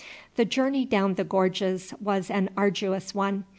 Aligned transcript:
The 0.35 0.45
journey 0.45 0.83
down 0.83 1.13
the 1.13 1.23
gorges 1.23 1.93
was 2.01 2.31
an 2.31 2.49
arduous 2.57 3.13
one. 3.13 3.43